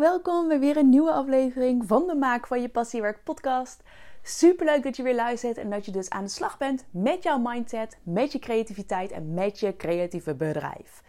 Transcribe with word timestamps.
Welkom 0.00 0.48
bij 0.48 0.58
weer 0.58 0.76
een 0.76 0.88
nieuwe 0.88 1.10
aflevering 1.10 1.86
van 1.86 2.06
de 2.06 2.14
Maak 2.14 2.46
van 2.46 2.60
je 2.60 2.68
Passiewerk 2.68 3.24
podcast. 3.24 3.82
Super 4.22 4.66
leuk 4.66 4.82
dat 4.82 4.96
je 4.96 5.02
weer 5.02 5.14
luistert 5.14 5.56
en 5.56 5.70
dat 5.70 5.84
je 5.84 5.90
dus 5.92 6.10
aan 6.10 6.24
de 6.24 6.30
slag 6.30 6.58
bent 6.58 6.84
met 6.90 7.22
jouw 7.22 7.38
mindset, 7.38 7.98
met 8.02 8.32
je 8.32 8.38
creativiteit 8.38 9.10
en 9.10 9.34
met 9.34 9.60
je 9.60 9.76
creatieve 9.76 10.34
bedrijf. 10.34 11.02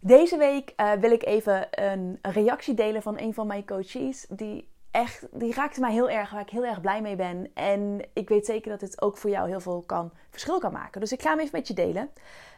Deze 0.00 0.36
week 0.36 0.72
uh, 0.76 0.92
wil 0.92 1.10
ik 1.10 1.24
even 1.24 1.66
een 1.70 2.18
reactie 2.22 2.74
delen 2.74 3.02
van 3.02 3.18
een 3.18 3.34
van 3.34 3.46
mijn 3.46 3.66
coaches 3.66 4.26
die 4.28 4.68
echt, 4.94 5.26
die 5.32 5.54
raakte 5.54 5.80
mij 5.80 5.92
heel 5.92 6.10
erg, 6.10 6.30
waar 6.30 6.40
ik 6.40 6.50
heel 6.50 6.64
erg 6.64 6.80
blij 6.80 7.02
mee 7.02 7.16
ben. 7.16 7.50
En 7.54 8.00
ik 8.12 8.28
weet 8.28 8.46
zeker 8.46 8.70
dat 8.70 8.80
het 8.80 9.02
ook 9.02 9.16
voor 9.16 9.30
jou 9.30 9.48
heel 9.48 9.60
veel 9.60 9.82
kan, 9.86 10.12
verschil 10.30 10.58
kan 10.58 10.72
maken. 10.72 11.00
Dus 11.00 11.12
ik 11.12 11.22
ga 11.22 11.30
hem 11.30 11.38
even 11.38 11.58
met 11.58 11.68
je 11.68 11.74
delen. 11.74 12.10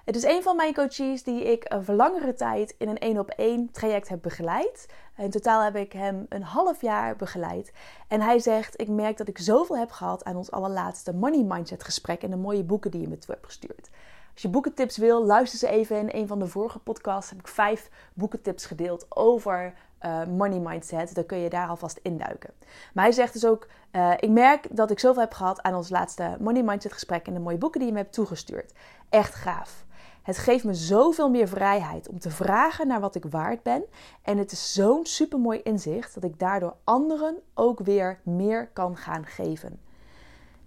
Het 0.05 0.17
is 0.17 0.25
een 0.25 0.43
van 0.43 0.57
mijn 0.57 0.75
coaches 0.75 1.23
die 1.23 1.45
ik 1.45 1.75
voor 1.81 1.95
langere 1.95 2.35
tijd 2.35 2.75
in 2.79 2.89
een 2.89 2.99
één 2.99 3.19
op 3.19 3.31
één 3.31 3.71
traject 3.71 4.09
heb 4.09 4.23
begeleid. 4.23 4.89
In 5.17 5.31
totaal 5.31 5.63
heb 5.63 5.77
ik 5.77 5.93
hem 5.93 6.27
een 6.29 6.43
half 6.43 6.81
jaar 6.81 7.17
begeleid. 7.17 7.73
En 8.09 8.21
hij 8.21 8.39
zegt: 8.39 8.81
Ik 8.81 8.89
merk 8.89 9.17
dat 9.17 9.29
ik 9.29 9.39
zoveel 9.39 9.79
heb 9.79 9.91
gehad 9.91 10.25
aan 10.25 10.37
ons 10.37 10.51
allerlaatste 10.51 11.15
Money 11.15 11.43
Mindset 11.43 11.85
gesprek 11.85 12.23
en 12.23 12.31
de 12.31 12.37
mooie 12.37 12.65
boeken 12.65 12.91
die 12.91 13.01
je 13.01 13.09
me 13.09 13.19
toe 13.19 13.35
hebt 13.35 13.47
gestuurd. 13.47 13.91
Als 14.33 14.43
je 14.43 14.49
boekentips 14.49 14.97
wil, 14.97 15.25
luister 15.25 15.59
ze 15.59 15.69
even. 15.69 15.97
In 15.97 16.21
een 16.21 16.27
van 16.27 16.39
de 16.39 16.47
vorige 16.47 16.79
podcasts 16.79 17.31
heb 17.31 17.39
ik 17.39 17.49
vijf 17.49 17.91
boekentips 18.15 18.67
gedeeld 18.67 19.07
over 19.09 19.75
uh, 20.07 20.25
money 20.37 20.59
mindset. 20.59 21.15
Dan 21.15 21.27
kun 21.27 21.39
je 21.39 21.51
daar 21.51 21.69
alvast 21.69 22.01
induiken. 22.03 22.51
Maar 22.95 23.05
hij 23.05 23.13
zegt 23.13 23.33
dus 23.33 23.47
ook: 23.47 23.67
uh, 23.93 24.13
Ik 24.17 24.31
merk 24.31 24.77
dat 24.77 24.91
ik 24.91 24.99
zoveel 24.99 25.23
heb 25.23 25.33
gehad 25.35 25.63
aan 25.63 25.75
ons 25.75 25.89
laatste 25.89 26.37
money 26.41 26.63
mindset 26.63 26.93
gesprek 26.93 27.27
en 27.27 27.35
de 27.35 27.41
mooie 27.41 27.59
boeken 27.59 27.81
die 27.81 27.89
je 27.89 27.95
me 27.95 28.01
hebt 28.03 28.15
toegestuurd. 28.15 28.73
Echt 29.09 29.35
gaaf. 29.35 29.85
Het 30.23 30.39
geeft 30.39 30.65
me 30.65 30.75
zoveel 30.75 31.31
meer 31.31 31.49
vrijheid 31.49 32.09
om 32.09 32.19
te 32.19 32.31
vragen 32.31 32.87
naar 32.87 33.01
wat 33.01 33.15
ik 33.15 33.25
waard 33.25 33.63
ben. 33.63 33.85
En 34.23 34.39
het 34.39 34.53
is 34.53 34.73
zo'n 34.73 35.07
supermooi 35.07 35.61
inzicht 35.63 36.15
dat 36.15 36.25
ik 36.25 36.39
daardoor 36.39 36.77
anderen 36.85 37.37
ook 37.55 37.81
weer 37.81 38.21
meer 38.23 38.69
kan 38.73 38.97
gaan 38.97 39.27
geven. 39.27 39.81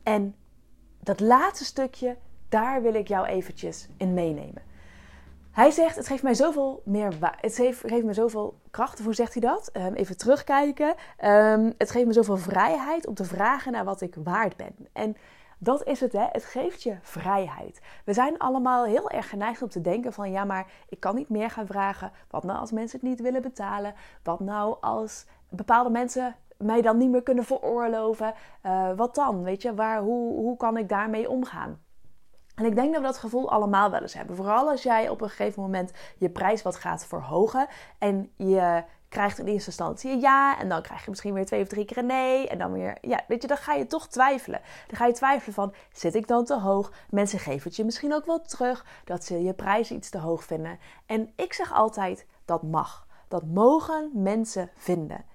En 0.03 0.35
dat 0.99 1.19
laatste 1.19 1.65
stukje, 1.65 2.17
daar 2.49 2.81
wil 2.81 2.93
ik 2.93 3.07
jou 3.07 3.25
eventjes 3.25 3.87
in 3.97 4.13
meenemen. 4.13 4.61
Hij 5.59 5.71
zegt: 5.71 5.95
Het 5.95 6.07
geeft 6.07 6.23
mij 6.23 6.33
zoveel 6.33 6.81
meer. 6.85 7.13
Het 7.41 7.55
geeft, 7.55 8.03
me 8.03 8.13
zoveel 8.13 8.59
kracht. 8.71 8.99
Hoe 8.99 9.13
zegt 9.13 9.33
hij 9.33 9.41
dat? 9.41 9.69
Um, 9.73 9.93
even 9.93 10.17
terugkijken. 10.17 10.87
Um, 11.25 11.73
het 11.77 11.91
geeft 11.91 12.05
me 12.05 12.13
zoveel 12.13 12.37
vrijheid 12.37 13.07
om 13.07 13.13
te 13.13 13.23
vragen 13.23 13.71
naar 13.71 13.83
wat 13.83 14.01
ik 14.01 14.15
waard 14.23 14.55
ben. 14.55 14.75
En 14.93 15.17
dat 15.57 15.87
is 15.87 15.99
het, 15.99 16.11
hè? 16.11 16.25
Het 16.31 16.45
geeft 16.45 16.83
je 16.83 16.97
vrijheid. 17.01 17.81
We 18.05 18.13
zijn 18.13 18.37
allemaal 18.37 18.85
heel 18.85 19.09
erg 19.09 19.29
geneigd 19.29 19.61
om 19.61 19.69
te 19.69 19.81
denken 19.81 20.13
van 20.13 20.31
ja, 20.31 20.43
maar 20.43 20.67
ik 20.89 20.99
kan 20.99 21.15
niet 21.15 21.29
meer 21.29 21.49
gaan 21.49 21.67
vragen. 21.67 22.11
Wat 22.29 22.43
nou 22.43 22.59
als 22.59 22.71
mensen 22.71 22.99
het 22.99 23.09
niet 23.09 23.21
willen 23.21 23.41
betalen? 23.41 23.93
Wat 24.23 24.39
nou 24.39 24.77
als 24.81 25.25
bepaalde 25.49 25.89
mensen 25.89 26.35
mij 26.57 26.81
dan 26.81 26.97
niet 26.97 27.09
meer 27.09 27.23
kunnen 27.23 27.43
veroorloven? 27.43 28.33
Uh, 28.65 28.91
wat 28.95 29.15
dan? 29.15 29.43
Weet 29.43 29.61
je, 29.61 29.73
waar, 29.73 30.01
hoe, 30.01 30.33
hoe 30.33 30.57
kan 30.57 30.77
ik 30.77 30.89
daarmee 30.89 31.29
omgaan? 31.29 31.79
En 32.59 32.65
ik 32.65 32.75
denk 32.75 32.93
dat 32.93 33.01
we 33.01 33.07
dat 33.07 33.17
gevoel 33.17 33.51
allemaal 33.51 33.91
wel 33.91 34.01
eens 34.01 34.13
hebben. 34.13 34.35
Vooral 34.35 34.69
als 34.69 34.83
jij 34.83 35.09
op 35.09 35.21
een 35.21 35.29
gegeven 35.29 35.61
moment 35.61 35.91
je 36.17 36.29
prijs 36.29 36.61
wat 36.61 36.75
gaat 36.75 37.05
verhogen 37.05 37.67
en 37.97 38.31
je 38.35 38.83
krijgt 39.09 39.39
in 39.39 39.45
eerste 39.45 39.67
instantie 39.67 40.19
ja 40.19 40.59
en 40.59 40.69
dan 40.69 40.81
krijg 40.81 41.03
je 41.03 41.09
misschien 41.09 41.33
weer 41.33 41.45
twee 41.45 41.61
of 41.61 41.67
drie 41.67 41.85
keer 41.85 42.03
nee 42.03 42.47
en 42.47 42.57
dan 42.57 42.71
weer 42.71 42.97
ja, 43.01 43.21
weet 43.27 43.41
je, 43.41 43.47
dan 43.47 43.57
ga 43.57 43.73
je 43.73 43.87
toch 43.87 44.07
twijfelen. 44.07 44.61
Dan 44.87 44.97
ga 44.97 45.05
je 45.05 45.13
twijfelen 45.13 45.53
van 45.53 45.73
zit 45.91 46.15
ik 46.15 46.27
dan 46.27 46.45
te 46.45 46.59
hoog? 46.59 46.91
Mensen 47.09 47.39
geven 47.39 47.63
het 47.63 47.75
je 47.75 47.85
misschien 47.85 48.13
ook 48.13 48.25
wel 48.25 48.41
terug 48.41 48.85
dat 49.03 49.23
ze 49.23 49.43
je 49.43 49.53
prijs 49.53 49.91
iets 49.91 50.09
te 50.09 50.17
hoog 50.17 50.43
vinden. 50.43 50.79
En 51.05 51.33
ik 51.35 51.53
zeg 51.53 51.73
altijd 51.73 52.25
dat 52.45 52.63
mag. 52.63 53.07
Dat 53.27 53.43
mogen 53.43 54.09
mensen 54.13 54.69
vinden. 54.75 55.25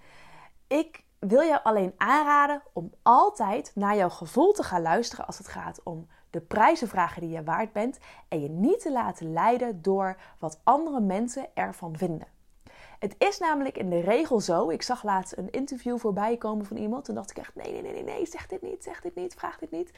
Ik 0.67 1.05
wil 1.19 1.43
jou 1.43 1.61
alleen 1.63 1.95
aanraden 1.97 2.63
om 2.73 2.93
altijd 3.03 3.73
naar 3.75 3.97
jouw 3.97 4.09
gevoel 4.09 4.53
te 4.53 4.63
gaan 4.63 4.83
luisteren 4.83 5.27
als 5.27 5.39
het 5.39 5.49
gaat 5.49 5.81
om 5.83 6.09
de 6.35 6.41
prijzen 6.41 6.89
vragen 6.89 7.21
die 7.21 7.31
je 7.31 7.43
waard 7.43 7.73
bent 7.73 7.99
en 8.29 8.41
je 8.41 8.49
niet 8.49 8.81
te 8.81 8.93
laten 8.93 9.33
leiden 9.33 9.83
door 9.83 10.17
wat 10.39 10.61
andere 10.65 11.01
mensen 11.01 11.47
ervan 11.55 11.97
vinden. 11.97 12.27
Het 12.99 13.15
is 13.19 13.39
namelijk 13.39 13.79
in 13.79 13.91
de 13.91 14.01
regel 14.01 14.41
zo. 14.41 14.71
Ik 14.71 14.83
zag 14.83 15.03
laatst 15.03 15.37
een 15.37 15.51
interview 15.51 15.99
voorbij 15.99 16.37
komen 16.37 16.67
van 16.67 16.77
iemand. 16.77 17.05
Toen 17.05 17.15
dacht 17.15 17.31
ik 17.31 17.39
echt: 17.39 17.55
nee, 17.55 17.73
nee, 17.73 17.83
nee, 17.83 17.93
nee, 17.93 18.03
nee 18.03 18.27
zeg 18.27 18.47
dit 18.47 18.63
niet, 18.63 18.85
zeg 18.85 19.01
dit 19.01 19.15
niet, 19.15 19.35
vraag 19.35 19.59
dit 19.59 19.71
niet. 19.71 19.91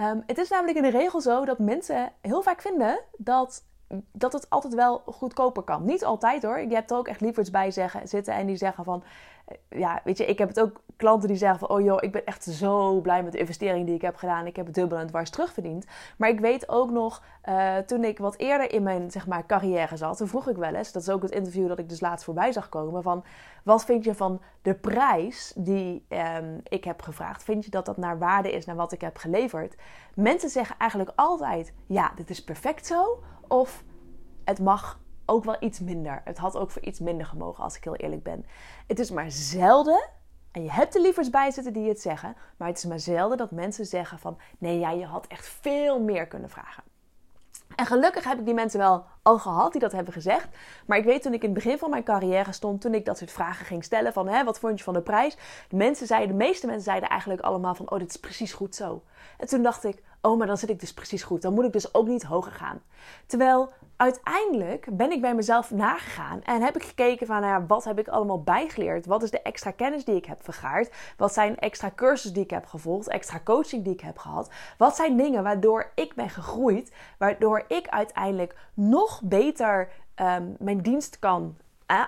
Um, 0.00 0.22
het 0.26 0.38
is 0.38 0.48
namelijk 0.48 0.76
in 0.76 0.82
de 0.82 0.98
regel 0.98 1.20
zo 1.20 1.44
dat 1.44 1.58
mensen 1.58 2.12
heel 2.20 2.42
vaak 2.42 2.60
vinden 2.60 3.00
dat 3.16 3.64
dat 4.12 4.32
het 4.32 4.50
altijd 4.50 4.74
wel 4.74 5.02
goedkoper 5.06 5.62
kan. 5.62 5.84
Niet 5.84 6.04
altijd 6.04 6.42
hoor. 6.42 6.60
Je 6.60 6.74
hebt 6.74 6.90
er 6.90 6.96
ook 6.96 7.08
echt 7.08 7.20
lieverds 7.20 7.50
bij 7.50 7.70
zeggen, 7.70 8.08
zitten 8.08 8.34
en 8.34 8.46
die 8.46 8.56
zeggen 8.56 8.84
van... 8.84 9.02
Eh, 9.44 9.78
ja, 9.78 10.00
weet 10.04 10.18
je, 10.18 10.26
ik 10.26 10.38
heb 10.38 10.48
het 10.48 10.60
ook 10.60 10.80
klanten 10.96 11.28
die 11.28 11.36
zeggen 11.36 11.58
van... 11.58 11.68
oh 11.68 11.80
joh, 11.80 11.98
ik 12.00 12.12
ben 12.12 12.26
echt 12.26 12.44
zo 12.44 13.00
blij 13.00 13.22
met 13.22 13.32
de 13.32 13.38
investering 13.38 13.86
die 13.86 13.94
ik 13.94 14.02
heb 14.02 14.16
gedaan. 14.16 14.46
Ik 14.46 14.56
heb 14.56 14.66
het 14.66 14.74
dubbel 14.74 14.98
en 14.98 15.06
dwars 15.06 15.30
terugverdiend. 15.30 15.86
Maar 16.16 16.28
ik 16.28 16.40
weet 16.40 16.68
ook 16.68 16.90
nog, 16.90 17.22
uh, 17.48 17.76
toen 17.76 18.04
ik 18.04 18.18
wat 18.18 18.36
eerder 18.36 18.72
in 18.72 18.82
mijn 18.82 19.10
zeg 19.10 19.26
maar, 19.26 19.46
carrière 19.46 19.96
zat... 19.96 20.16
toen 20.16 20.28
vroeg 20.28 20.48
ik 20.48 20.56
wel 20.56 20.74
eens, 20.74 20.92
dat 20.92 21.02
is 21.02 21.10
ook 21.10 21.22
het 21.22 21.30
interview 21.30 21.68
dat 21.68 21.78
ik 21.78 21.88
dus 21.88 22.00
laatst 22.00 22.24
voorbij 22.24 22.52
zag 22.52 22.68
komen... 22.68 23.02
van 23.02 23.24
wat 23.64 23.84
vind 23.84 24.04
je 24.04 24.14
van 24.14 24.40
de 24.62 24.74
prijs 24.74 25.52
die 25.56 26.06
um, 26.08 26.60
ik 26.68 26.84
heb 26.84 27.02
gevraagd? 27.02 27.42
Vind 27.42 27.64
je 27.64 27.70
dat 27.70 27.86
dat 27.86 27.96
naar 27.96 28.18
waarde 28.18 28.52
is, 28.52 28.64
naar 28.64 28.76
wat 28.76 28.92
ik 28.92 29.00
heb 29.00 29.16
geleverd? 29.16 29.76
Mensen 30.14 30.48
zeggen 30.48 30.76
eigenlijk 30.78 31.12
altijd, 31.14 31.72
ja, 31.86 32.12
dit 32.16 32.30
is 32.30 32.44
perfect 32.44 32.86
zo... 32.86 33.22
Of 33.52 33.84
het 34.44 34.60
mag 34.60 35.00
ook 35.26 35.44
wel 35.44 35.56
iets 35.60 35.80
minder. 35.80 36.20
Het 36.24 36.38
had 36.38 36.56
ook 36.56 36.70
voor 36.70 36.82
iets 36.82 37.00
minder 37.00 37.26
gemogen, 37.26 37.64
als 37.64 37.76
ik 37.76 37.84
heel 37.84 37.96
eerlijk 37.96 38.22
ben. 38.22 38.46
Het 38.86 38.98
is 38.98 39.10
maar 39.10 39.30
zelden, 39.30 40.08
en 40.50 40.62
je 40.62 40.70
hebt 40.70 40.94
er 40.94 41.00
lievers 41.00 41.30
bij 41.30 41.50
zitten 41.50 41.72
die 41.72 41.88
het 41.88 42.00
zeggen, 42.00 42.36
maar 42.56 42.68
het 42.68 42.76
is 42.76 42.84
maar 42.84 43.00
zelden 43.00 43.38
dat 43.38 43.50
mensen 43.50 43.86
zeggen 43.86 44.18
van 44.18 44.38
nee, 44.58 44.78
ja, 44.78 44.90
je 44.90 45.04
had 45.04 45.26
echt 45.26 45.46
veel 45.46 46.00
meer 46.00 46.26
kunnen 46.26 46.50
vragen. 46.50 46.82
En 47.76 47.86
gelukkig 47.86 48.24
heb 48.24 48.38
ik 48.38 48.44
die 48.44 48.54
mensen 48.54 48.78
wel 48.78 49.04
al 49.22 49.38
gehad 49.38 49.72
die 49.72 49.80
dat 49.80 49.92
hebben 49.92 50.12
gezegd. 50.12 50.48
Maar 50.86 50.98
ik 50.98 51.04
weet 51.04 51.22
toen 51.22 51.32
ik 51.32 51.42
in 51.42 51.54
het 51.54 51.64
begin 51.64 51.78
van 51.78 51.90
mijn 51.90 52.04
carrière 52.04 52.52
stond, 52.52 52.80
toen 52.80 52.94
ik 52.94 53.04
dat 53.04 53.18
soort 53.18 53.30
vragen 53.30 53.66
ging 53.66 53.84
stellen 53.84 54.12
van 54.12 54.28
hè, 54.28 54.44
wat 54.44 54.58
vond 54.58 54.78
je 54.78 54.84
van 54.84 54.94
de 54.94 55.02
prijs? 55.02 55.36
De, 55.68 55.76
mensen 55.76 56.06
zeiden, 56.06 56.28
de 56.28 56.44
meeste 56.44 56.66
mensen 56.66 56.84
zeiden 56.84 57.08
eigenlijk 57.08 57.40
allemaal 57.40 57.74
van 57.74 57.90
oh, 57.90 57.98
dit 57.98 58.08
is 58.08 58.16
precies 58.16 58.52
goed 58.52 58.74
zo. 58.74 59.02
En 59.38 59.46
toen 59.46 59.62
dacht 59.62 59.84
ik, 59.84 60.02
oh, 60.20 60.38
maar 60.38 60.46
dan 60.46 60.58
zit 60.58 60.70
ik 60.70 60.80
dus 60.80 60.94
precies 60.94 61.22
goed. 61.22 61.42
Dan 61.42 61.54
moet 61.54 61.64
ik 61.64 61.72
dus 61.72 61.94
ook 61.94 62.06
niet 62.06 62.22
hoger 62.22 62.52
gaan. 62.52 62.82
Terwijl 63.26 63.72
uiteindelijk 63.96 64.86
ben 64.90 65.10
ik 65.10 65.20
bij 65.20 65.34
mezelf 65.34 65.70
nagegaan 65.70 66.42
en 66.42 66.62
heb 66.62 66.76
ik 66.76 66.82
gekeken 66.82 67.26
van 67.26 67.40
nou 67.40 67.64
wat 67.66 67.84
heb 67.84 67.98
ik 67.98 68.08
allemaal 68.08 68.42
bijgeleerd? 68.42 69.06
Wat 69.06 69.22
is 69.22 69.30
de 69.30 69.42
extra 69.42 69.70
kennis 69.70 70.04
die 70.04 70.16
ik 70.16 70.24
heb 70.24 70.44
vergaard? 70.44 70.94
Wat 71.16 71.32
zijn 71.32 71.58
extra 71.58 71.90
cursussen 71.94 72.32
die 72.32 72.42
ik 72.42 72.50
heb 72.50 72.66
gevolgd? 72.66 73.08
Extra 73.08 73.40
coaching 73.44 73.84
die 73.84 73.92
ik 73.92 74.00
heb 74.00 74.18
gehad? 74.18 74.50
Wat 74.78 74.96
zijn 74.96 75.16
dingen 75.16 75.42
waardoor 75.42 75.92
ik 75.94 76.14
ben 76.14 76.30
gegroeid? 76.30 76.92
Waardoor 77.18 77.64
ik 77.68 77.88
uiteindelijk 77.88 78.56
nog 78.74 79.11
beter 79.20 79.88
um, 80.16 80.56
mijn 80.58 80.80
dienst 80.80 81.18
kan 81.18 81.56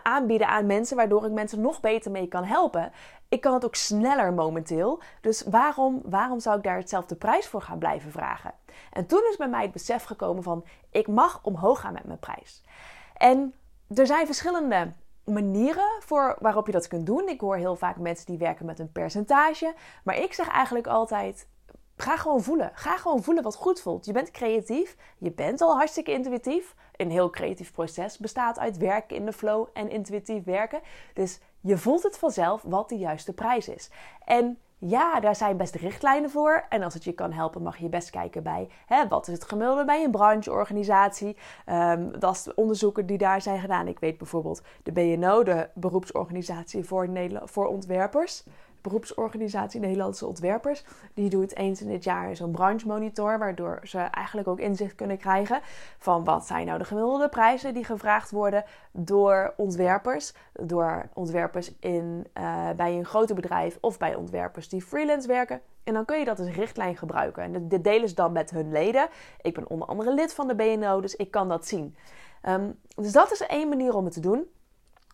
aanbieden 0.02 0.48
aan 0.48 0.66
mensen, 0.66 0.96
waardoor 0.96 1.24
ik 1.24 1.32
mensen 1.32 1.60
nog 1.60 1.80
beter 1.80 2.10
mee 2.10 2.26
kan 2.26 2.44
helpen. 2.44 2.92
Ik 3.28 3.40
kan 3.40 3.54
het 3.54 3.64
ook 3.64 3.74
sneller 3.74 4.32
momenteel. 4.32 5.02
Dus 5.20 5.42
waarom, 5.42 6.02
waarom 6.04 6.40
zou 6.40 6.56
ik 6.56 6.62
daar 6.62 6.76
hetzelfde 6.76 7.14
prijs 7.14 7.46
voor 7.46 7.62
gaan 7.62 7.78
blijven 7.78 8.10
vragen? 8.10 8.54
En 8.92 9.06
toen 9.06 9.22
is 9.30 9.36
bij 9.36 9.48
mij 9.48 9.62
het 9.62 9.72
besef 9.72 10.04
gekomen 10.04 10.42
van 10.42 10.64
ik 10.90 11.08
mag 11.08 11.40
omhoog 11.42 11.80
gaan 11.80 11.92
met 11.92 12.04
mijn 12.04 12.18
prijs. 12.18 12.62
En 13.14 13.54
er 13.94 14.06
zijn 14.06 14.26
verschillende 14.26 14.92
manieren 15.24 15.88
voor 16.00 16.36
waarop 16.40 16.66
je 16.66 16.72
dat 16.72 16.88
kunt 16.88 17.06
doen. 17.06 17.28
Ik 17.28 17.40
hoor 17.40 17.56
heel 17.56 17.76
vaak 17.76 17.96
mensen 17.96 18.26
die 18.26 18.38
werken 18.38 18.66
met 18.66 18.78
een 18.78 18.92
percentage. 18.92 19.74
Maar 20.04 20.16
ik 20.16 20.32
zeg 20.32 20.48
eigenlijk 20.48 20.86
altijd: 20.86 21.48
ga 21.96 22.16
gewoon 22.16 22.42
voelen. 22.42 22.70
Ga 22.74 22.96
gewoon 22.96 23.22
voelen 23.22 23.42
wat 23.42 23.54
goed 23.54 23.80
voelt. 23.80 24.04
Je 24.04 24.12
bent 24.12 24.30
creatief. 24.30 24.96
Je 25.18 25.32
bent 25.32 25.60
al 25.60 25.76
hartstikke 25.76 26.12
intuïtief. 26.12 26.74
Een 26.96 27.10
heel 27.10 27.30
creatief 27.30 27.72
proces 27.72 28.18
bestaat 28.18 28.58
uit 28.58 28.76
werken 28.76 29.16
in 29.16 29.24
de 29.24 29.32
flow 29.32 29.66
en 29.72 29.90
intuïtief 29.90 30.44
werken. 30.44 30.80
Dus 31.14 31.40
je 31.60 31.78
voelt 31.78 32.02
het 32.02 32.18
vanzelf 32.18 32.62
wat 32.62 32.88
de 32.88 32.98
juiste 32.98 33.32
prijs 33.32 33.68
is. 33.68 33.90
En 34.24 34.58
ja, 34.78 35.20
daar 35.20 35.36
zijn 35.36 35.56
best 35.56 35.74
richtlijnen 35.74 36.30
voor. 36.30 36.64
En 36.68 36.82
als 36.82 36.94
het 36.94 37.04
je 37.04 37.12
kan 37.12 37.32
helpen, 37.32 37.62
mag 37.62 37.76
je 37.76 37.88
best 37.88 38.10
kijken 38.10 38.42
bij 38.42 38.68
hè, 38.86 39.08
wat 39.08 39.28
is 39.28 39.34
het 39.34 39.44
gemiddelde 39.44 39.84
bij 39.84 40.04
een 40.04 40.10
brancheorganisatie. 40.10 41.36
Um, 41.66 42.18
dat 42.18 42.34
is 42.34 42.42
de 42.42 42.54
onderzoeken 42.54 43.06
die 43.06 43.18
daar 43.18 43.42
zijn 43.42 43.60
gedaan. 43.60 43.88
Ik 43.88 43.98
weet 43.98 44.18
bijvoorbeeld 44.18 44.62
de 44.82 44.92
BNO, 44.92 45.42
de 45.42 45.68
beroepsorganisatie 45.74 46.84
voor, 46.84 47.08
voor 47.44 47.66
ontwerpers 47.66 48.44
beroepsorganisatie 48.84 49.80
Nederlandse 49.80 50.26
Ontwerpers. 50.26 50.84
Die 51.14 51.30
doet 51.30 51.56
eens 51.56 51.82
in 51.82 51.90
het 51.90 52.04
jaar 52.04 52.36
zo'n 52.36 52.52
branchemonitor, 52.52 53.38
waardoor 53.38 53.80
ze 53.82 53.98
eigenlijk 53.98 54.48
ook 54.48 54.58
inzicht 54.58 54.94
kunnen 54.94 55.18
krijgen 55.18 55.60
van 55.98 56.24
wat 56.24 56.46
zijn 56.46 56.66
nou 56.66 56.78
de 56.78 56.84
gemiddelde 56.84 57.28
prijzen 57.28 57.74
die 57.74 57.84
gevraagd 57.84 58.30
worden 58.30 58.64
door 58.92 59.54
ontwerpers. 59.56 60.34
Door 60.52 61.08
ontwerpers 61.12 61.72
in, 61.80 62.26
uh, 62.38 62.70
bij 62.76 62.92
een 62.92 63.04
groter 63.04 63.34
bedrijf 63.34 63.78
of 63.80 63.98
bij 63.98 64.14
ontwerpers 64.14 64.68
die 64.68 64.82
freelance 64.82 65.28
werken. 65.28 65.60
En 65.84 65.94
dan 65.94 66.04
kun 66.04 66.18
je 66.18 66.24
dat 66.24 66.38
als 66.38 66.48
richtlijn 66.48 66.96
gebruiken. 66.96 67.42
En 67.42 67.68
dit 67.68 67.84
delen 67.84 68.08
ze 68.08 68.14
dan 68.14 68.32
met 68.32 68.50
hun 68.50 68.72
leden. 68.72 69.08
Ik 69.40 69.54
ben 69.54 69.68
onder 69.68 69.88
andere 69.88 70.14
lid 70.14 70.34
van 70.34 70.48
de 70.48 70.54
BNO, 70.54 71.00
dus 71.00 71.16
ik 71.16 71.30
kan 71.30 71.48
dat 71.48 71.66
zien. 71.66 71.96
Um, 72.48 72.78
dus 72.94 73.12
dat 73.12 73.32
is 73.32 73.40
één 73.40 73.68
manier 73.68 73.94
om 73.94 74.04
het 74.04 74.14
te 74.14 74.20
doen. 74.20 74.46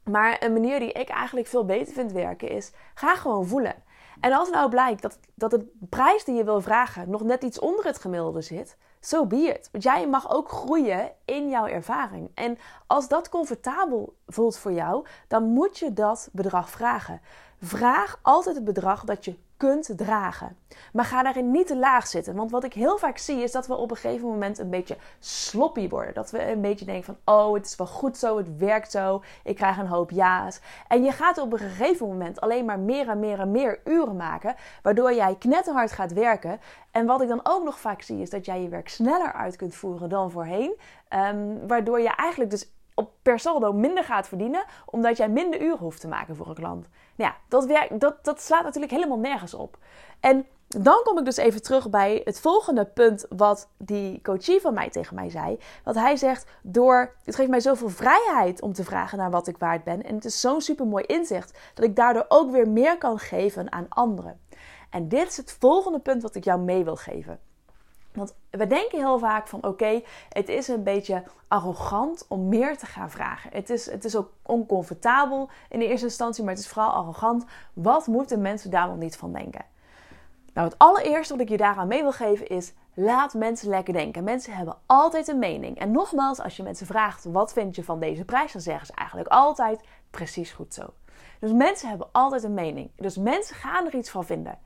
Maar 0.05 0.37
een 0.43 0.52
manier 0.52 0.79
die 0.79 0.93
ik 0.93 1.08
eigenlijk 1.08 1.47
veel 1.47 1.64
beter 1.64 1.93
vind 1.93 2.12
werken 2.12 2.49
is: 2.49 2.73
ga 2.94 3.14
gewoon 3.14 3.47
voelen. 3.47 3.75
En 4.20 4.32
als 4.32 4.50
nou 4.50 4.70
blijkt 4.70 5.02
dat, 5.02 5.19
dat 5.35 5.50
de 5.50 5.73
prijs 5.88 6.25
die 6.25 6.35
je 6.35 6.44
wil 6.44 6.61
vragen 6.61 7.11
nog 7.11 7.23
net 7.23 7.43
iets 7.43 7.58
onder 7.58 7.85
het 7.85 7.99
gemiddelde 7.99 8.41
zit, 8.41 8.76
zo 9.00 9.17
so 9.17 9.26
be. 9.26 9.61
Want 9.73 9.85
jij 9.85 10.08
mag 10.08 10.32
ook 10.32 10.49
groeien 10.49 11.12
in 11.25 11.49
jouw 11.49 11.67
ervaring. 11.67 12.31
En 12.35 12.58
als 12.87 13.08
dat 13.08 13.29
comfortabel 13.29 14.17
voelt 14.26 14.58
voor 14.58 14.73
jou, 14.73 15.06
dan 15.29 15.44
moet 15.44 15.79
je 15.79 15.93
dat 15.93 16.29
bedrag 16.32 16.70
vragen. 16.70 17.20
Vraag 17.61 18.19
altijd 18.23 18.55
het 18.55 18.64
bedrag 18.64 19.05
dat 19.05 19.25
je 19.25 19.38
kunt 19.61 19.91
dragen. 19.97 20.57
Maar 20.93 21.05
ga 21.05 21.23
daarin 21.23 21.51
niet 21.51 21.67
te 21.67 21.77
laag 21.77 22.07
zitten. 22.07 22.35
Want 22.35 22.51
wat 22.51 22.65
ik 22.65 22.73
heel 22.73 22.99
vaak 22.99 23.19
zie 23.19 23.43
is 23.43 23.53
dat 23.53 23.67
we 23.67 23.75
op 23.75 23.91
een 23.91 23.97
gegeven 23.97 24.29
moment 24.29 24.59
een 24.59 24.71
beetje 24.71 24.97
sloppy 25.19 25.89
worden. 25.89 26.15
Dat 26.15 26.31
we 26.31 26.51
een 26.51 26.61
beetje 26.61 26.85
denken 26.85 27.05
van, 27.05 27.35
oh, 27.35 27.55
het 27.55 27.67
is 27.67 27.77
wel 27.77 27.87
goed 27.87 28.17
zo, 28.17 28.37
het 28.37 28.57
werkt 28.57 28.91
zo, 28.91 29.23
ik 29.45 29.57
krijg 29.57 29.79
een 29.79 29.87
hoop 29.87 30.11
ja's. 30.11 30.61
En 30.89 31.03
je 31.03 31.12
gaat 31.12 31.39
op 31.39 31.53
een 31.53 31.59
gegeven 31.59 32.09
moment 32.09 32.41
alleen 32.41 32.65
maar 32.65 32.79
meer 32.79 33.09
en 33.09 33.19
meer 33.19 33.41
en 33.41 33.51
meer 33.51 33.81
uren 33.85 34.17
maken, 34.17 34.55
waardoor 34.83 35.15
jij 35.15 35.37
knetterhard 35.39 35.93
gaat 35.93 36.13
werken. 36.13 36.61
En 36.91 37.06
wat 37.06 37.23
ik 37.23 37.29
dan 37.29 37.41
ook 37.43 37.65
nog 37.65 37.81
vaak 37.81 38.03
zie 38.03 38.21
is 38.21 38.31
dat 38.31 38.45
jij 38.45 38.63
je 38.63 38.69
werk 38.69 38.89
sneller 38.89 39.33
uit 39.33 39.56
kunt 39.56 39.75
voeren 39.75 40.09
dan 40.09 40.31
voorheen. 40.31 40.77
Um, 41.15 41.67
waardoor 41.67 42.01
je 42.01 42.15
eigenlijk 42.15 42.51
dus 42.51 42.73
op 43.00 43.12
per 43.23 43.38
saldo 43.38 43.73
minder 43.73 44.05
gaat 44.05 44.29
verdienen, 44.29 44.64
omdat 44.87 45.17
jij 45.17 45.29
minder 45.29 45.61
uren 45.61 45.79
hoeft 45.79 46.00
te 46.00 46.08
maken 46.08 46.37
voor 46.37 46.49
een 46.49 46.55
klant. 46.55 46.88
Nou 47.17 47.31
ja, 47.31 47.37
dat, 47.49 47.67
werkt, 47.67 48.00
dat, 48.00 48.25
dat 48.25 48.41
slaat 48.43 48.64
natuurlijk 48.64 48.93
helemaal 48.93 49.19
nergens 49.19 49.55
op. 49.55 49.79
En 50.20 50.47
dan 50.69 51.00
kom 51.05 51.19
ik 51.19 51.25
dus 51.25 51.37
even 51.37 51.62
terug 51.62 51.91
bij 51.91 52.20
het 52.25 52.41
volgende 52.41 52.85
punt 52.85 53.26
wat 53.29 53.69
die 53.76 54.20
coachie 54.23 54.61
van 54.61 54.75
mij 54.75 54.91
tegen 54.91 55.14
mij 55.14 55.31
zei. 55.31 55.58
Wat 55.85 55.94
hij 55.94 56.17
zegt, 56.17 56.50
door, 56.62 57.14
het 57.25 57.35
geeft 57.35 57.50
mij 57.50 57.61
zoveel 57.61 57.88
vrijheid 57.88 58.62
om 58.62 58.73
te 58.73 58.85
vragen 58.85 59.19
naar 59.19 59.31
wat 59.31 59.46
ik 59.46 59.58
waard 59.58 59.85
ben. 59.85 60.03
En 60.03 60.14
het 60.14 60.25
is 60.25 60.41
zo'n 60.41 60.61
super 60.61 60.87
mooi 60.87 61.05
inzicht 61.05 61.58
dat 61.75 61.85
ik 61.85 61.96
daardoor 61.96 62.25
ook 62.29 62.50
weer 62.50 62.69
meer 62.69 62.99
kan 62.99 63.19
geven 63.19 63.73
aan 63.73 63.87
anderen. 63.88 64.41
En 64.91 65.08
dit 65.08 65.29
is 65.29 65.37
het 65.37 65.56
volgende 65.61 65.99
punt 65.99 66.23
wat 66.23 66.35
ik 66.35 66.44
jou 66.44 66.61
mee 66.61 66.85
wil 66.85 66.96
geven. 66.96 67.41
Want 68.12 68.35
we 68.51 68.67
denken 68.67 68.99
heel 68.99 69.19
vaak 69.19 69.49
van 69.49 69.65
oké, 69.65 70.03
het 70.29 70.49
is 70.49 70.69
een 70.69 70.83
beetje 70.83 71.23
arrogant 71.49 72.25
om 72.29 72.49
meer 72.49 72.79
te 72.79 72.87
gaan 72.87 73.11
vragen. 73.11 73.51
Het 73.53 73.71
is, 73.71 73.91
het 73.91 74.05
is 74.05 74.17
ook 74.17 74.33
oncomfortabel 74.43 75.49
in 75.69 75.79
de 75.79 75.87
eerste 75.87 76.07
instantie, 76.07 76.45
maar 76.45 76.53
het 76.53 76.62
is 76.62 76.69
vooral 76.69 76.93
arrogant. 76.93 77.45
Wat 77.73 78.07
moeten 78.07 78.41
mensen 78.41 78.71
daar 78.71 78.87
wel 78.87 78.97
niet 78.97 79.17
van 79.17 79.33
denken? 79.33 79.65
Nou, 80.53 80.69
het 80.69 80.79
allereerste 80.79 81.33
wat 81.33 81.43
ik 81.43 81.49
je 81.49 81.57
daaraan 81.57 81.89
mee 81.89 82.03
wil 82.03 82.12
geven 82.12 82.47
is: 82.47 82.73
laat 82.95 83.35
mensen 83.35 83.69
lekker 83.69 83.93
denken. 83.93 84.25
Mensen 84.25 84.55
hebben 84.55 84.77
altijd 84.87 85.29
een 85.29 85.39
mening. 85.39 85.79
En 85.79 85.91
nogmaals, 85.91 86.41
als 86.41 86.56
je 86.56 86.63
mensen 86.63 86.87
vraagt 86.87 87.25
wat 87.25 87.53
vind 87.53 87.77
je 87.77 87.85
van 87.85 88.01
deze 88.01 88.25
prijs, 88.25 88.53
dan 88.53 88.63
zeggen 88.63 88.87
ze 88.87 88.93
eigenlijk 88.95 89.29
altijd 89.29 89.81
precies 90.11 90.53
goed 90.53 90.75
zo. 90.75 90.87
Dus 91.41 91.53
mensen 91.53 91.89
hebben 91.89 92.09
altijd 92.13 92.43
een 92.43 92.55
mening. 92.55 92.91
Dus 92.97 93.17
mensen 93.17 93.56
gaan 93.56 93.87
er 93.87 93.95
iets 93.95 94.11
van 94.11 94.25
vinden. 94.25 94.59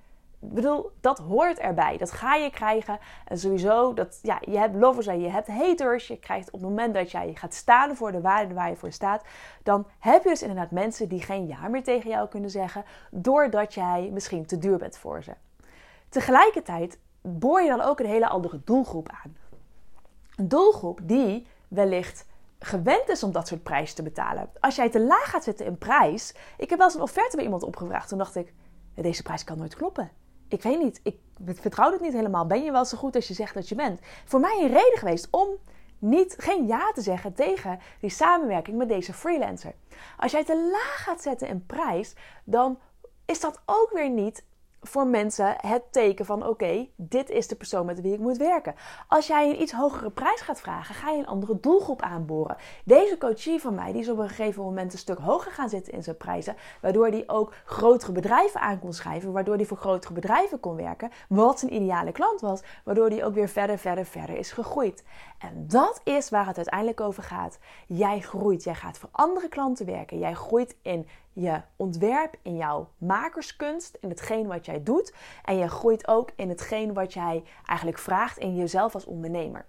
Bedoel, 0.52 0.90
dat 1.00 1.18
hoort 1.18 1.58
erbij. 1.58 1.96
Dat 1.96 2.10
ga 2.10 2.34
je 2.34 2.50
krijgen. 2.50 2.98
En 3.24 3.38
sowieso, 3.38 3.94
dat, 3.94 4.18
ja, 4.22 4.38
je 4.40 4.58
hebt 4.58 4.74
lovers 4.74 5.06
en 5.06 5.20
je 5.20 5.28
hebt 5.28 5.48
haters. 5.48 6.06
Je 6.06 6.18
krijgt 6.18 6.46
op 6.50 6.60
het 6.60 6.68
moment 6.68 6.94
dat 6.94 7.10
jij 7.10 7.34
gaat 7.34 7.54
staan 7.54 7.96
voor 7.96 8.12
de 8.12 8.20
waarde 8.20 8.54
waar 8.54 8.68
je 8.68 8.76
voor 8.76 8.92
staat, 8.92 9.24
dan 9.62 9.86
heb 9.98 10.22
je 10.22 10.28
dus 10.28 10.42
inderdaad 10.42 10.70
mensen 10.70 11.08
die 11.08 11.22
geen 11.22 11.46
ja 11.46 11.68
meer 11.68 11.82
tegen 11.82 12.10
jou 12.10 12.28
kunnen 12.28 12.50
zeggen, 12.50 12.84
doordat 13.10 13.74
jij 13.74 14.10
misschien 14.12 14.46
te 14.46 14.58
duur 14.58 14.78
bent 14.78 14.96
voor 14.96 15.22
ze. 15.22 15.32
Tegelijkertijd 16.08 16.98
boor 17.20 17.62
je 17.62 17.68
dan 17.68 17.80
ook 17.80 18.00
een 18.00 18.06
hele 18.06 18.28
andere 18.28 18.60
doelgroep 18.64 19.08
aan. 19.08 19.36
Een 20.36 20.48
doelgroep 20.48 21.00
die 21.02 21.46
wellicht 21.68 22.26
gewend 22.58 23.08
is 23.08 23.22
om 23.22 23.32
dat 23.32 23.48
soort 23.48 23.62
prijzen 23.62 23.96
te 23.96 24.02
betalen. 24.02 24.50
Als 24.60 24.76
jij 24.76 24.90
te 24.90 25.00
laag 25.00 25.30
gaat 25.30 25.44
zitten 25.44 25.66
in 25.66 25.78
prijs. 25.78 26.34
Ik 26.56 26.70
heb 26.70 26.78
wel 26.78 26.86
eens 26.86 26.96
een 26.96 27.02
offerte 27.02 27.36
bij 27.36 27.44
iemand 27.44 27.62
opgevraagd. 27.62 28.08
Toen 28.08 28.18
dacht 28.18 28.36
ik, 28.36 28.54
deze 28.94 29.22
prijs 29.22 29.44
kan 29.44 29.58
nooit 29.58 29.74
kloppen 29.74 30.10
ik 30.54 30.62
weet 30.62 30.82
niet, 30.82 31.00
ik 31.02 31.18
vertrouw 31.44 31.92
het 31.92 32.00
niet 32.00 32.12
helemaal. 32.12 32.46
Ben 32.46 32.64
je 32.64 32.72
wel 32.72 32.84
zo 32.84 32.96
goed 32.96 33.14
als 33.14 33.28
je 33.28 33.34
zegt 33.34 33.54
dat 33.54 33.68
je 33.68 33.74
bent? 33.74 34.00
Voor 34.24 34.40
mij 34.40 34.58
een 34.60 34.68
reden 34.68 34.98
geweest 34.98 35.28
om 35.30 35.48
niet, 35.98 36.34
geen 36.38 36.66
ja 36.66 36.92
te 36.92 37.00
zeggen 37.00 37.34
tegen 37.34 37.78
die 38.00 38.10
samenwerking 38.10 38.76
met 38.76 38.88
deze 38.88 39.12
freelancer. 39.12 39.74
Als 40.16 40.32
jij 40.32 40.44
te 40.44 40.68
laag 40.72 41.02
gaat 41.02 41.22
zetten 41.22 41.48
in 41.48 41.66
prijs, 41.66 42.14
dan 42.44 42.78
is 43.24 43.40
dat 43.40 43.60
ook 43.66 43.90
weer 43.92 44.10
niet 44.10 44.44
voor 44.86 45.06
mensen 45.06 45.54
het 45.56 45.82
teken 45.90 46.24
van: 46.24 46.46
oké, 46.46 46.88
dit 46.96 47.30
is 47.30 47.48
de 47.48 47.56
persoon 47.56 47.86
met 47.86 48.00
wie 48.00 48.12
ik 48.12 48.18
moet 48.18 48.36
werken. 48.36 48.74
Als 49.08 49.26
jij 49.26 49.50
een 49.50 49.62
iets 49.62 49.72
hogere 49.72 50.10
prijs 50.10 50.40
gaat 50.40 50.60
vragen, 50.60 50.94
ga 50.94 51.10
je 51.10 51.18
een 51.18 51.26
andere 51.26 51.60
doelgroep 51.60 52.02
aanboren. 52.02 52.56
Deze 52.84 53.18
coachie 53.18 53.60
van 53.60 53.74
mij, 53.74 53.92
die 53.92 54.00
is 54.00 54.08
op 54.08 54.18
een 54.18 54.28
gegeven 54.28 54.62
moment 54.62 54.92
een 54.92 54.98
stuk 54.98 55.18
hoger 55.18 55.52
gaan 55.52 55.68
zitten 55.68 55.92
in 55.92 56.02
zijn 56.02 56.16
prijzen, 56.16 56.56
waardoor 56.80 57.06
hij 57.06 57.24
ook 57.26 57.52
grotere 57.64 58.12
bedrijven 58.12 58.60
aan 58.60 58.78
kon 58.78 58.92
schrijven, 58.92 59.32
waardoor 59.32 59.56
hij 59.56 59.64
voor 59.64 59.76
grotere 59.76 60.12
bedrijven 60.12 60.60
kon 60.60 60.76
werken, 60.76 61.10
wat 61.28 61.58
zijn 61.58 61.74
ideale 61.74 62.12
klant 62.12 62.40
was, 62.40 62.62
waardoor 62.84 63.08
hij 63.08 63.24
ook 63.24 63.34
weer 63.34 63.48
verder, 63.48 63.78
verder, 63.78 64.04
verder 64.04 64.36
is 64.36 64.52
gegroeid. 64.52 65.04
En 65.38 65.66
dat 65.66 66.00
is 66.04 66.30
waar 66.30 66.46
het 66.46 66.56
uiteindelijk 66.56 67.00
over 67.00 67.22
gaat. 67.22 67.58
Jij 67.86 68.20
groeit, 68.20 68.64
jij 68.64 68.74
gaat 68.74 68.98
voor 68.98 69.08
andere 69.12 69.48
klanten 69.48 69.86
werken, 69.86 70.18
jij 70.18 70.34
groeit 70.34 70.76
in 70.82 71.06
je 71.34 71.60
ontwerp, 71.76 72.34
in 72.42 72.56
jouw 72.56 72.88
makerskunst, 72.98 73.98
in 74.00 74.08
hetgeen 74.08 74.46
wat 74.46 74.66
jij 74.66 74.82
doet. 74.82 75.14
En 75.44 75.56
je 75.56 75.68
groeit 75.68 76.08
ook 76.08 76.30
in 76.36 76.48
hetgeen 76.48 76.94
wat 76.94 77.12
jij 77.12 77.44
eigenlijk 77.64 77.98
vraagt 77.98 78.38
in 78.38 78.56
jezelf 78.56 78.94
als 78.94 79.04
ondernemer. 79.04 79.66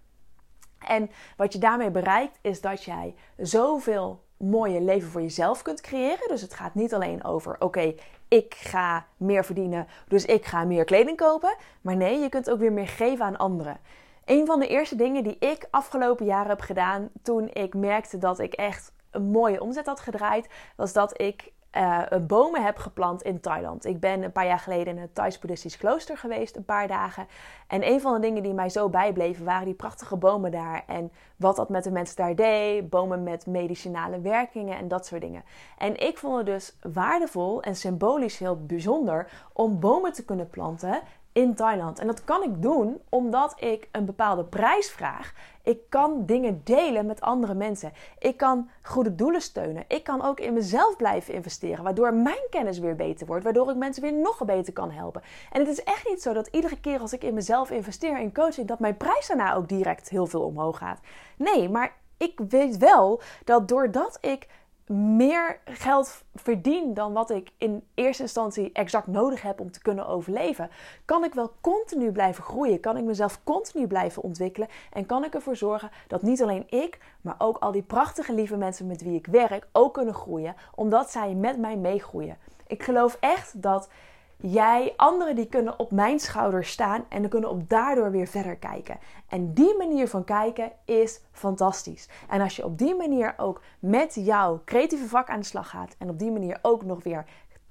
En 0.79 1.09
wat 1.37 1.53
je 1.53 1.59
daarmee 1.59 1.91
bereikt 1.91 2.39
is 2.41 2.61
dat 2.61 2.83
jij 2.83 3.15
zoveel 3.37 4.23
mooie 4.37 4.81
leven 4.81 5.09
voor 5.09 5.21
jezelf 5.21 5.61
kunt 5.61 5.81
creëren. 5.81 6.27
Dus 6.27 6.41
het 6.41 6.53
gaat 6.53 6.75
niet 6.75 6.93
alleen 6.93 7.23
over: 7.23 7.55
oké, 7.59 7.93
ik 8.27 8.53
ga 8.53 9.05
meer 9.17 9.45
verdienen, 9.45 9.87
dus 10.07 10.25
ik 10.25 10.45
ga 10.45 10.63
meer 10.63 10.83
kleding 10.83 11.17
kopen. 11.17 11.55
Maar 11.81 11.95
nee, 11.95 12.19
je 12.19 12.29
kunt 12.29 12.49
ook 12.49 12.59
weer 12.59 12.73
meer 12.73 12.87
geven 12.87 13.25
aan 13.25 13.37
anderen. 13.37 13.79
Een 14.25 14.45
van 14.45 14.59
de 14.59 14.67
eerste 14.67 14.95
dingen 14.95 15.23
die 15.23 15.37
ik 15.39 15.67
afgelopen 15.71 16.25
jaren 16.25 16.49
heb 16.49 16.61
gedaan 16.61 17.09
toen 17.21 17.49
ik 17.53 17.73
merkte 17.73 18.17
dat 18.17 18.39
ik 18.39 18.53
echt 18.53 18.93
een 19.11 19.31
mooie 19.31 19.61
omzet 19.61 19.85
had 19.85 19.99
gedraaid, 19.99 20.49
was 20.75 20.93
dat 20.93 21.21
ik 21.21 21.51
uh, 21.77 22.01
bomen 22.21 22.63
heb 22.63 22.77
geplant 22.77 23.21
in 23.21 23.39
Thailand. 23.39 23.85
Ik 23.85 23.99
ben 23.99 24.23
een 24.23 24.31
paar 24.31 24.45
jaar 24.45 24.59
geleden 24.59 24.95
in 24.95 25.01
het 25.01 25.15
Thais 25.15 25.39
Boeddhistisch 25.39 25.77
klooster 25.77 26.17
geweest, 26.17 26.55
een 26.55 26.65
paar 26.65 26.87
dagen. 26.87 27.27
En 27.67 27.87
een 27.87 28.01
van 28.01 28.13
de 28.13 28.19
dingen 28.19 28.43
die 28.43 28.53
mij 28.53 28.69
zo 28.69 28.89
bijbleven 28.89 29.45
waren 29.45 29.65
die 29.65 29.73
prachtige 29.73 30.17
bomen 30.17 30.51
daar. 30.51 30.83
En 30.87 31.11
wat 31.35 31.55
dat 31.55 31.69
met 31.69 31.83
de 31.83 31.91
mensen 31.91 32.15
daar 32.15 32.35
deed. 32.35 32.89
Bomen 32.89 33.23
met 33.23 33.45
medicinale 33.45 34.21
werkingen 34.21 34.77
en 34.77 34.87
dat 34.87 35.05
soort 35.05 35.21
dingen. 35.21 35.43
En 35.77 36.07
ik 36.07 36.17
vond 36.17 36.37
het 36.37 36.45
dus 36.45 36.77
waardevol 36.81 37.61
en 37.61 37.75
symbolisch 37.75 38.37
heel 38.37 38.65
bijzonder 38.65 39.29
om 39.53 39.79
bomen 39.79 40.13
te 40.13 40.25
kunnen 40.25 40.49
planten 40.49 41.01
in 41.35 41.55
Thailand. 41.55 41.99
En 41.99 42.07
dat 42.07 42.23
kan 42.23 42.43
ik 42.43 42.61
doen 42.61 43.01
omdat 43.09 43.53
ik 43.59 43.87
een 43.91 44.05
bepaalde 44.05 44.43
prijs 44.43 44.91
vraag. 44.91 45.33
Ik 45.63 45.79
kan 45.89 46.25
dingen 46.25 46.61
delen 46.63 47.05
met 47.05 47.21
andere 47.21 47.53
mensen. 47.53 47.93
Ik 48.19 48.37
kan 48.37 48.69
goede 48.81 49.15
doelen 49.15 49.41
steunen. 49.41 49.83
Ik 49.87 50.03
kan 50.03 50.21
ook 50.21 50.39
in 50.39 50.53
mezelf 50.53 50.95
blijven 50.95 51.33
investeren, 51.33 51.83
waardoor 51.83 52.13
mijn 52.13 52.47
kennis 52.49 52.79
weer 52.79 52.95
beter 52.95 53.27
wordt, 53.27 53.43
waardoor 53.43 53.69
ik 53.69 53.75
mensen 53.75 54.01
weer 54.01 54.13
nog 54.13 54.45
beter 54.45 54.73
kan 54.73 54.91
helpen. 54.91 55.21
En 55.51 55.59
het 55.59 55.69
is 55.69 55.83
echt 55.83 56.09
niet 56.09 56.21
zo 56.21 56.33
dat 56.33 56.47
iedere 56.47 56.79
keer 56.79 56.99
als 56.99 57.13
ik 57.13 57.23
in 57.23 57.33
mezelf 57.33 57.71
investeer 57.71 58.19
in 58.19 58.33
coaching, 58.33 58.67
dat 58.67 58.79
mijn 58.79 58.97
prijs 58.97 59.27
daarna 59.27 59.53
ook 59.53 59.69
direct 59.69 60.09
heel 60.09 60.25
veel 60.25 60.41
omhoog 60.41 60.77
gaat. 60.77 60.99
Nee, 61.37 61.69
maar 61.69 61.95
ik 62.17 62.39
weet 62.49 62.77
wel 62.77 63.21
dat 63.43 63.67
doordat 63.67 64.17
ik 64.21 64.47
meer 64.87 65.59
geld 65.65 66.23
verdien 66.35 66.93
dan 66.93 67.13
wat 67.13 67.29
ik 67.29 67.51
in 67.57 67.83
eerste 67.93 68.23
instantie 68.23 68.69
exact 68.73 69.07
nodig 69.07 69.41
heb 69.41 69.59
om 69.59 69.71
te 69.71 69.81
kunnen 69.81 70.07
overleven, 70.07 70.69
kan 71.05 71.23
ik 71.23 71.33
wel 71.33 71.53
continu 71.61 72.11
blijven 72.11 72.43
groeien. 72.43 72.79
Kan 72.79 72.97
ik 72.97 73.03
mezelf 73.03 73.43
continu 73.43 73.87
blijven 73.87 74.21
ontwikkelen. 74.21 74.67
En 74.91 75.05
kan 75.05 75.23
ik 75.23 75.33
ervoor 75.33 75.55
zorgen 75.55 75.91
dat 76.07 76.21
niet 76.21 76.41
alleen 76.41 76.69
ik, 76.69 76.99
maar 77.21 77.35
ook 77.37 77.57
al 77.57 77.71
die 77.71 77.83
prachtige 77.83 78.33
lieve 78.33 78.57
mensen 78.57 78.87
met 78.87 79.03
wie 79.03 79.17
ik 79.17 79.27
werk 79.27 79.67
ook 79.71 79.93
kunnen 79.93 80.13
groeien, 80.13 80.55
omdat 80.75 81.11
zij 81.11 81.33
met 81.33 81.57
mij 81.59 81.77
meegroeien. 81.77 82.37
Ik 82.67 82.83
geloof 82.83 83.17
echt 83.19 83.61
dat 83.61 83.89
jij, 84.37 84.93
anderen 84.95 85.35
die 85.35 85.45
kunnen 85.45 85.79
op 85.79 85.91
mijn 85.91 86.19
schouders 86.19 86.71
staan 86.71 87.05
en 87.09 87.21
dan 87.21 87.29
kunnen 87.29 87.49
op 87.49 87.69
daardoor 87.69 88.11
weer 88.11 88.27
verder 88.27 88.55
kijken. 88.55 88.99
En 89.27 89.53
die 89.53 89.77
manier 89.77 90.07
van 90.07 90.23
kijken 90.23 90.71
is 90.85 91.21
fantastisch. 91.31 92.09
En 92.29 92.41
als 92.41 92.55
je 92.55 92.65
op 92.65 92.77
die 92.77 92.95
manier 92.95 93.33
ook 93.37 93.61
met 93.79 94.15
jouw 94.15 94.61
creatieve 94.65 95.07
vak 95.07 95.29
aan 95.29 95.39
de 95.39 95.45
slag 95.45 95.69
gaat 95.69 95.95
en 95.97 96.09
op 96.09 96.19
die 96.19 96.31
manier 96.31 96.59
ook 96.61 96.83
nog 96.85 97.03
weer 97.03 97.25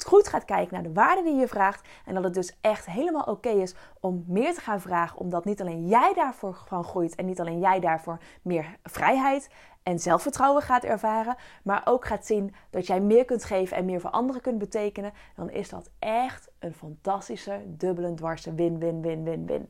goed 0.05 0.29
gaat 0.29 0.45
kijken 0.45 0.75
naar 0.75 0.83
de 0.83 0.93
waarde 0.93 1.23
die 1.23 1.35
je 1.35 1.49
vraagt 1.49 1.89
en 2.05 2.15
dat 2.15 2.25
het 2.25 2.35
dus 2.35 2.57
echt 2.61 2.87
helemaal 2.87 3.23
oké 3.23 3.49
is 3.49 3.75
om 4.01 4.25
meer 4.27 4.55
te 4.55 4.61
gaan 4.61 4.81
vragen, 4.81 5.19
omdat 5.19 5.45
niet 5.45 5.61
alleen 5.61 5.87
jij 5.87 6.13
daarvoor 6.15 6.63
van 6.67 6.85
groeit 6.85 7.15
en 7.15 7.27
niet 7.27 7.41
alleen 7.41 7.59
jij 7.59 7.81
daarvoor 7.81 8.19
meer 8.43 8.77
vrijheid 8.83 9.49
en 9.83 9.99
zelfvertrouwen 9.99 10.63
gaat 10.63 10.85
ervaren, 10.85 11.37
maar 11.63 11.83
ook 11.85 12.05
gaat 12.05 12.27
zien 12.27 12.55
dat 12.71 12.87
jij 12.87 13.01
meer 13.01 13.25
kunt 13.25 13.45
geven 13.45 13.77
en 13.77 13.85
meer 13.85 14.01
voor 14.01 14.11
anderen 14.11 14.43
kunt 14.43 14.59
betekenen, 14.59 15.13
dan 15.37 15.51
is 15.51 15.69
dat 15.69 15.91
echt 15.99 16.51
een 16.59 16.75
fantastische, 16.75 17.63
dubbele, 17.67 18.15
dwarse 18.15 18.55
win-win-win-win-win. 18.55 19.69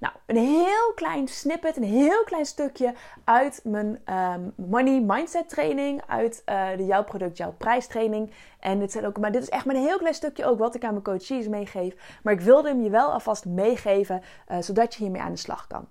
Nou, 0.00 0.14
een 0.26 0.36
heel 0.36 0.92
klein 0.94 1.28
snippet, 1.28 1.76
een 1.76 1.82
heel 1.82 2.24
klein 2.24 2.46
stukje 2.46 2.94
uit 3.24 3.60
mijn 3.64 4.00
ehm, 4.04 4.40
money 4.54 5.00
mindset 5.00 5.48
training, 5.48 6.02
uit 6.06 6.42
uh, 6.46 6.68
de 6.76 6.86
jouw 6.86 7.04
product, 7.04 7.36
jouw 7.36 7.54
prijstraining. 7.58 8.30
En 8.60 8.78
dit 8.78 8.92
zijn 8.92 9.06
ook, 9.06 9.18
maar 9.18 9.32
dit 9.32 9.42
is 9.42 9.48
echt 9.48 9.64
maar 9.64 9.74
een 9.74 9.82
heel 9.86 9.98
klein 9.98 10.14
stukje 10.14 10.44
ook 10.44 10.58
wat 10.58 10.74
ik 10.74 10.84
aan 10.84 10.90
mijn 10.90 11.04
coaches 11.04 11.48
meegeef. 11.48 12.18
Maar 12.22 12.32
ik 12.32 12.40
wilde 12.40 12.68
hem 12.68 12.82
je 12.82 12.90
wel 12.90 13.12
alvast 13.12 13.44
meegeven, 13.44 14.22
uh, 14.48 14.56
zodat 14.60 14.94
je 14.94 15.02
hiermee 15.02 15.22
aan 15.22 15.32
de 15.32 15.38
slag 15.38 15.66
kan. 15.66 15.88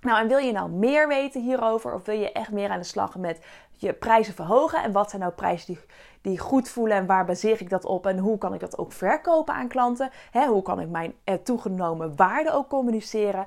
Nou, 0.00 0.20
en 0.20 0.28
wil 0.28 0.38
je 0.38 0.52
nou 0.52 0.70
meer 0.70 1.08
weten 1.08 1.42
hierover? 1.42 1.94
Of 1.94 2.04
wil 2.04 2.18
je 2.18 2.32
echt 2.32 2.50
meer 2.50 2.70
aan 2.70 2.78
de 2.78 2.84
slag 2.84 3.16
met 3.16 3.40
je 3.72 3.92
prijzen 3.92 4.34
verhogen? 4.34 4.82
En 4.82 4.92
wat 4.92 5.10
zijn 5.10 5.22
nou 5.22 5.34
prijzen 5.34 5.74
die, 5.74 5.82
die 6.20 6.38
goed 6.38 6.68
voelen 6.68 6.96
en 6.96 7.06
waar 7.06 7.24
baseer 7.24 7.60
ik 7.60 7.70
dat 7.70 7.84
op? 7.84 8.06
En 8.06 8.18
hoe 8.18 8.38
kan 8.38 8.54
ik 8.54 8.60
dat 8.60 8.78
ook 8.78 8.92
verkopen 8.92 9.54
aan 9.54 9.68
klanten? 9.68 10.10
hoe 10.32 10.62
kan 10.62 10.80
ik 10.80 10.88
mijn 10.88 11.14
toegenomen 11.42 12.16
waarde 12.16 12.52
ook 12.52 12.68
communiceren? 12.68 13.46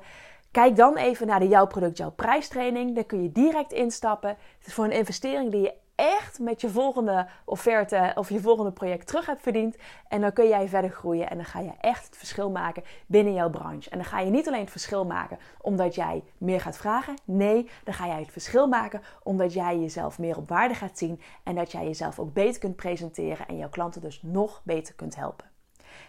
Kijk 0.50 0.76
dan 0.76 0.96
even 0.96 1.26
naar 1.26 1.40
de 1.40 1.48
Jouw 1.48 1.66
Product, 1.66 1.96
Jouw 1.96 2.10
Prijstraining. 2.10 2.94
Daar 2.94 3.04
kun 3.04 3.22
je 3.22 3.32
direct 3.32 3.72
instappen. 3.72 4.28
Het 4.28 4.66
is 4.66 4.74
voor 4.74 4.84
een 4.84 4.90
investering 4.90 5.50
die 5.50 5.60
je 5.60 5.74
echt 5.94 6.38
met 6.38 6.60
je 6.60 6.68
volgende 6.68 7.26
offerte 7.44 8.12
of 8.14 8.28
je 8.28 8.40
volgende 8.40 8.72
project 8.72 9.06
terug 9.06 9.26
hebt 9.26 9.42
verdiend. 9.42 9.76
En 10.08 10.20
dan 10.20 10.32
kun 10.32 10.48
jij 10.48 10.68
verder 10.68 10.90
groeien 10.90 11.30
en 11.30 11.36
dan 11.36 11.46
ga 11.46 11.60
je 11.60 11.72
echt 11.80 12.06
het 12.06 12.16
verschil 12.16 12.50
maken 12.50 12.82
binnen 13.06 13.34
jouw 13.34 13.50
branche. 13.50 13.90
En 13.90 13.98
dan 13.98 14.06
ga 14.06 14.20
je 14.20 14.30
niet 14.30 14.48
alleen 14.48 14.60
het 14.60 14.70
verschil 14.70 15.04
maken 15.04 15.38
omdat 15.60 15.94
jij 15.94 16.24
meer 16.38 16.60
gaat 16.60 16.76
vragen. 16.76 17.14
Nee, 17.24 17.70
dan 17.84 17.94
ga 17.94 18.06
jij 18.06 18.20
het 18.20 18.32
verschil 18.32 18.68
maken 18.68 19.02
omdat 19.22 19.52
jij 19.52 19.78
jezelf 19.78 20.18
meer 20.18 20.36
op 20.36 20.48
waarde 20.48 20.74
gaat 20.74 20.98
zien. 20.98 21.20
En 21.42 21.54
dat 21.54 21.72
jij 21.72 21.84
jezelf 21.84 22.18
ook 22.18 22.32
beter 22.32 22.60
kunt 22.60 22.76
presenteren 22.76 23.48
en 23.48 23.56
jouw 23.56 23.68
klanten 23.68 24.00
dus 24.00 24.22
nog 24.22 24.60
beter 24.64 24.94
kunt 24.94 25.16
helpen. 25.16 25.52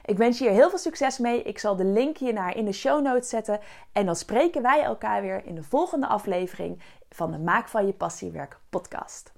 Ik 0.06 0.18
wens 0.18 0.38
je 0.38 0.44
hier 0.44 0.54
heel 0.54 0.70
veel 0.70 0.80
succes 0.80 1.18
mee. 1.18 1.44
Ik 1.44 1.60
zal 1.60 1.76
de 1.76 1.86
link 1.86 2.18
hiernaar 2.18 2.56
in 2.56 2.66
de 2.66 2.72
show 2.72 3.04
notes 3.04 3.30
zetten. 3.30 3.60
En 3.92 4.06
dan 4.06 4.16
spreken 4.16 4.62
wij 4.62 4.84
elkaar 4.84 5.22
weer 5.22 5.46
in 5.46 5.56
de 5.56 5.64
volgende 5.64 6.08
aflevering 6.08 6.82
van 7.10 7.32
de 7.32 7.40
Maak 7.40 7.68
van 7.68 7.86
je 7.86 7.94
passiewerk 7.94 8.60
podcast. 8.70 9.34